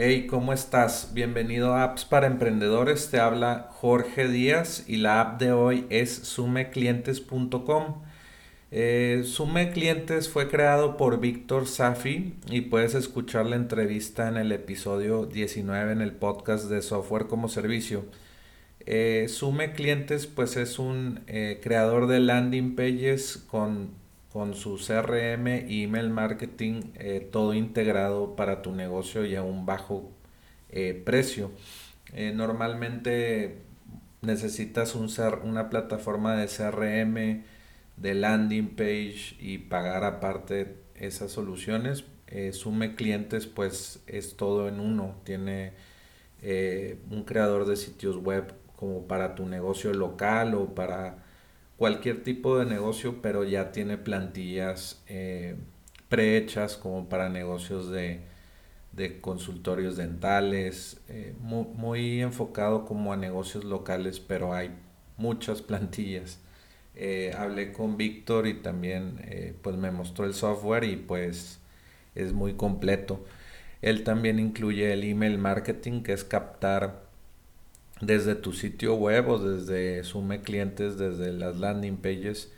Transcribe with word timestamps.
Hey, 0.00 0.28
¿cómo 0.28 0.52
estás? 0.52 1.10
Bienvenido 1.12 1.74
a 1.74 1.82
Apps 1.82 2.04
para 2.04 2.28
Emprendedores. 2.28 3.10
Te 3.10 3.18
habla 3.18 3.68
Jorge 3.72 4.28
Díaz 4.28 4.84
y 4.86 4.98
la 4.98 5.20
app 5.20 5.40
de 5.40 5.50
hoy 5.50 5.86
es 5.90 6.14
sumeclientes.com. 6.14 8.04
Eh, 8.70 9.22
Sume 9.24 9.72
Clientes 9.72 10.28
fue 10.28 10.46
creado 10.48 10.96
por 10.96 11.18
Víctor 11.18 11.66
Safi 11.66 12.36
y 12.48 12.60
puedes 12.60 12.94
escuchar 12.94 13.46
la 13.46 13.56
entrevista 13.56 14.28
en 14.28 14.36
el 14.36 14.52
episodio 14.52 15.26
19 15.26 15.90
en 15.90 16.00
el 16.00 16.12
podcast 16.12 16.66
de 16.66 16.80
Software 16.80 17.26
como 17.26 17.48
Servicio. 17.48 18.04
Eh, 18.86 19.26
Sume 19.28 19.72
Clientes 19.72 20.28
pues 20.28 20.56
es 20.56 20.78
un 20.78 21.22
eh, 21.26 21.58
creador 21.60 22.06
de 22.06 22.20
landing 22.20 22.76
pages 22.76 23.44
con 23.48 23.88
con 24.32 24.54
su 24.54 24.76
CRM 24.76 25.68
y 25.68 25.84
email 25.84 26.10
marketing 26.10 26.82
eh, 26.94 27.26
todo 27.32 27.54
integrado 27.54 28.36
para 28.36 28.62
tu 28.62 28.72
negocio 28.72 29.24
y 29.24 29.34
a 29.36 29.42
un 29.42 29.66
bajo 29.66 30.10
eh, 30.70 31.00
precio. 31.04 31.50
Eh, 32.12 32.32
normalmente 32.34 33.58
necesitas 34.22 34.94
un 34.94 35.08
una 35.44 35.70
plataforma 35.70 36.36
de 36.36 36.46
CRM, 36.46 37.44
de 37.96 38.14
landing 38.14 38.68
page 38.76 39.36
y 39.40 39.58
pagar 39.58 40.04
aparte 40.04 40.76
esas 40.94 41.32
soluciones. 41.32 42.04
Sume 42.52 42.94
clientes 42.94 43.46
pues 43.46 44.02
es 44.06 44.36
todo 44.36 44.68
en 44.68 44.80
uno. 44.80 45.14
Tiene 45.24 45.72
un 47.10 47.24
creador 47.24 47.66
de 47.66 47.76
sitios 47.76 48.16
web 48.16 48.52
como 48.76 49.06
para 49.06 49.34
tu 49.34 49.46
negocio 49.46 49.94
local 49.94 50.54
o 50.54 50.74
para 50.74 51.24
cualquier 51.78 52.22
tipo 52.22 52.58
de 52.58 52.66
negocio, 52.66 53.22
pero 53.22 53.44
ya 53.44 53.72
tiene 53.72 53.96
plantillas 53.96 55.00
eh, 55.06 55.56
prehechas 56.08 56.76
como 56.76 57.08
para 57.08 57.28
negocios 57.28 57.90
de, 57.90 58.20
consultorios 59.20 59.96
dentales, 59.96 61.00
eh, 61.08 61.34
muy, 61.40 62.20
enfocado 62.20 62.84
como 62.84 63.12
a 63.12 63.16
negocios 63.16 63.64
locales, 63.64 64.18
pero 64.18 64.52
hay 64.52 64.72
muchas 65.16 65.62
plantillas. 65.68 66.40
Eh, 66.96 67.32
hablé 67.38 67.72
con 67.72 67.96
Víctor 67.96 68.48
y 68.48 68.54
también 68.54 69.20
pues 69.62 69.76
me 69.76 69.92
mostró 69.92 70.24
el 70.24 70.34
software 70.34 70.82
y 70.82 70.96
pues 70.96 71.60
es 72.16 72.32
muy 72.32 72.54
completo. 72.54 73.24
Él 73.82 74.02
también 74.02 74.40
incluye 74.40 74.92
el 74.92 75.04
email 75.04 75.38
marketing, 75.38 76.02
que 76.02 76.12
es 76.12 76.24
captar 76.24 77.07
desde 78.00 78.34
tu 78.34 78.52
sitio 78.52 78.94
web 78.94 79.28
o 79.28 79.38
desde 79.38 80.04
Sume 80.04 80.40
Clientes, 80.40 80.98
desde 80.98 81.32
las 81.32 81.56
landing 81.56 81.96
pages, 81.96 82.52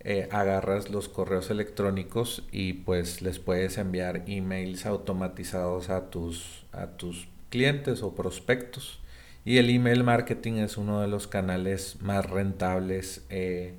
eh, 0.00 0.28
agarras 0.32 0.90
los 0.90 1.08
correos 1.08 1.50
electrónicos 1.50 2.42
y 2.50 2.72
pues 2.72 3.22
les 3.22 3.38
puedes 3.38 3.78
enviar 3.78 4.24
emails 4.26 4.84
automatizados 4.86 5.90
a 5.90 6.10
tus, 6.10 6.64
a 6.72 6.88
tus 6.96 7.28
clientes 7.50 8.02
o 8.02 8.14
prospectos. 8.14 9.00
Y 9.44 9.58
el 9.58 9.70
email 9.70 10.04
marketing 10.04 10.54
es 10.54 10.76
uno 10.76 11.00
de 11.00 11.08
los 11.08 11.26
canales 11.28 11.96
más 12.00 12.28
rentables 12.28 13.24
eh, 13.30 13.74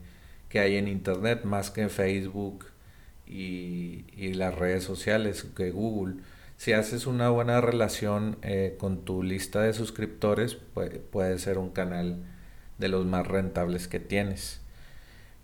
que 0.50 0.60
hay 0.60 0.78
en 0.78 0.88
Internet, 0.88 1.44
más 1.44 1.72
que 1.72 1.90
Facebook 1.90 2.66
y, 3.28 4.06
y 4.16 4.34
las 4.34 4.56
redes 4.56 4.84
sociales 4.84 5.46
que 5.56 5.72
Google 5.72 6.16
si 6.58 6.74
haces 6.74 7.08
una 7.08 7.30
buena 7.30 7.62
relación 7.62 8.38
eh, 8.42 8.76
con 8.80 9.06
tu 9.06 9.24
lista 9.24 9.62
de 9.62 9.74
suscriptores, 9.74 10.56
puede, 10.56 11.40
ser 11.40 11.58
un 11.58 11.72
canal 11.72 12.24
de 12.78 12.88
los 12.88 13.06
más 13.06 13.28
rentables 13.28 13.88
que 13.88 14.00
tienes. 14.00 14.62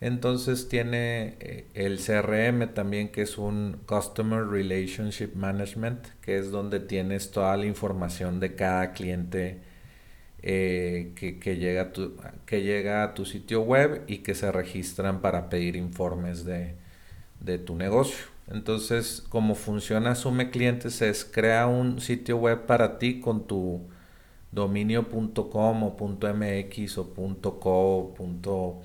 Entonces 0.01 0.69
tiene 0.69 1.35
eh, 1.41 1.67
el 1.73 1.99
CRM 1.99 2.73
también, 2.73 3.09
que 3.09 3.23
es 3.23 3.37
un 3.37 3.81
Customer 3.85 4.45
Relationship 4.45 5.31
Management, 5.35 6.07
que 6.21 6.37
es 6.37 6.51
donde 6.51 6.79
tienes 6.79 7.31
toda 7.31 7.57
la 7.57 7.65
información 7.65 8.39
de 8.39 8.55
cada 8.55 8.93
cliente 8.93 9.59
eh, 10.41 11.11
que, 11.15 11.57
llega 11.57 11.81
a 11.81 11.91
tu, 11.91 12.15
que 12.45 12.63
llega 12.63 13.03
a 13.03 13.13
tu 13.13 13.25
sitio 13.25 13.61
web 13.61 14.03
y 14.07 14.19
que 14.19 14.35
se 14.35 14.51
registran 14.53 15.21
para 15.21 15.49
pedir 15.49 15.75
informes 15.75 16.45
de 16.45 17.57
tu 17.65 17.75
negocio. 17.75 18.38
Entonces, 18.49 19.23
como 19.29 19.55
funciona 19.55 20.15
Sume 20.15 20.49
Clientes 20.49 21.01
es 21.01 21.23
crea 21.23 21.67
un 21.67 22.01
sitio 22.01 22.37
web 22.37 22.65
para 22.65 22.97
ti 22.97 23.19
con 23.19 23.45
tu 23.47 23.87
dominio.com 24.51 25.83
o 25.83 25.95
.mx 26.33 26.97
o 26.97 27.13
.co, 27.59 28.81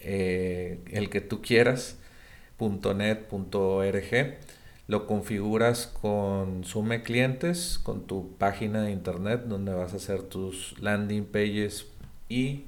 eh, 0.00 0.80
el 0.90 1.10
que 1.10 1.20
tú 1.20 1.40
quieras, 1.42 1.98
.net. 2.58 3.28
Lo 4.88 5.06
configuras 5.06 5.86
con 5.86 6.64
Sume 6.64 7.02
Clientes, 7.02 7.78
con 7.78 8.06
tu 8.06 8.36
página 8.36 8.82
de 8.82 8.90
internet 8.90 9.42
donde 9.44 9.72
vas 9.74 9.92
a 9.92 9.96
hacer 9.96 10.22
tus 10.22 10.74
landing 10.80 11.26
pages 11.26 11.86
y 12.28 12.64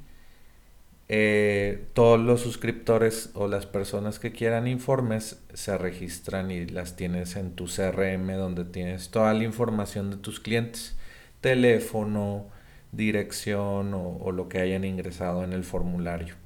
eh, 1.13 1.89
todos 1.93 2.21
los 2.21 2.41
suscriptores 2.41 3.31
o 3.35 3.49
las 3.49 3.67
personas 3.67 4.21
que 4.21 4.31
quieran 4.31 4.69
informes 4.69 5.41
se 5.55 5.77
registran 5.77 6.53
y 6.53 6.67
las 6.67 6.95
tienes 6.95 7.35
en 7.35 7.57
tu 7.57 7.65
CRM 7.65 8.29
donde 8.37 8.65
tienes 8.65 9.11
toda 9.11 9.35
la 9.35 9.43
información 9.43 10.13
de 10.13 10.19
tus 10.19 10.39
clientes, 10.39 10.97
teléfono, 11.41 12.47
dirección 12.93 13.93
o, 13.93 14.31
lo 14.31 14.49
que 14.49 14.61
hayan 14.61 14.85
ingresado 14.85 15.43
en 15.43 15.53
el 15.53 15.65
formulario. 15.65 16.37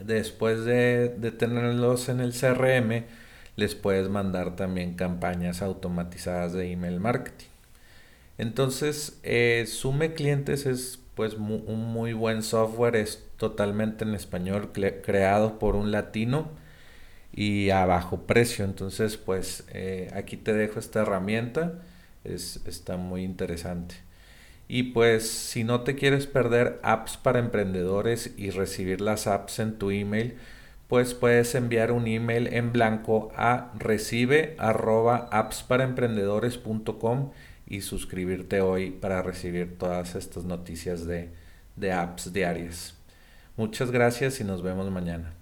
Después 0.00 0.64
de, 0.64 1.08
tenerlos 1.36 2.08
en 2.08 2.20
el 2.20 2.34
CRM, 2.34 3.04
les 3.56 3.74
puedes 3.74 4.08
mandar 4.08 4.54
también 4.54 4.94
campañas 4.94 5.60
automatizadas 5.60 6.52
de 6.52 6.70
email 6.70 7.00
marketing. 7.00 7.48
Entonces, 8.38 9.18
eh, 9.24 9.64
Sume 9.66 10.14
Clientes 10.14 10.66
es 10.66 11.00
pues 11.16 11.34
un 11.34 11.92
muy 11.92 12.12
buen 12.12 12.44
software, 12.44 12.94
es 12.94 13.25
totalmente 13.36 14.04
en 14.04 14.14
español, 14.14 14.70
creado 14.72 15.58
por 15.58 15.76
un 15.76 15.90
latino 15.92 16.50
y 17.32 17.70
a 17.70 17.84
bajo 17.86 18.22
precio. 18.26 18.64
Entonces, 18.64 19.16
pues 19.16 19.64
eh, 19.72 20.10
aquí 20.14 20.36
te 20.36 20.54
dejo 20.54 20.78
esta 20.78 21.02
herramienta, 21.02 21.80
es, 22.24 22.60
está 22.66 22.96
muy 22.96 23.22
interesante. 23.22 23.96
Y 24.68 24.84
pues 24.84 25.30
si 25.30 25.62
no 25.64 25.82
te 25.82 25.94
quieres 25.94 26.26
perder 26.26 26.80
apps 26.82 27.16
para 27.16 27.38
emprendedores 27.38 28.32
y 28.36 28.50
recibir 28.50 29.00
las 29.00 29.26
apps 29.26 29.60
en 29.60 29.78
tu 29.78 29.90
email, 29.90 30.36
pues 30.88 31.14
puedes 31.14 31.54
enviar 31.54 31.92
un 31.92 32.06
email 32.06 32.48
en 32.52 32.72
blanco 32.72 33.32
a 33.36 33.72
recibe 33.78 34.56
y 37.68 37.80
suscribirte 37.80 38.60
hoy 38.60 38.90
para 38.90 39.22
recibir 39.22 39.78
todas 39.78 40.14
estas 40.14 40.44
noticias 40.44 41.06
de, 41.06 41.30
de 41.76 41.92
apps 41.92 42.32
diarias. 42.32 42.94
Muchas 43.56 43.90
gracias 43.90 44.40
y 44.40 44.44
nos 44.44 44.62
vemos 44.62 44.90
mañana. 44.90 45.32